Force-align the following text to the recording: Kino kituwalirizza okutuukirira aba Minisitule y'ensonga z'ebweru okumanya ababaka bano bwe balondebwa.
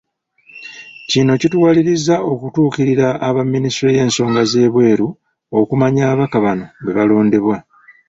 Kino 1.09 1.31
kituwalirizza 1.41 2.15
okutuukirira 2.31 3.07
aba 3.27 3.41
Minisitule 3.53 3.91
y'ensonga 3.97 4.41
z'ebweru 4.51 5.07
okumanya 5.59 6.01
ababaka 6.05 6.37
bano 6.45 6.65
bwe 6.81 6.95
balondebwa. 6.97 7.57